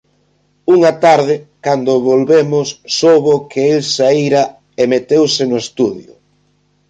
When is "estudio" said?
5.65-6.11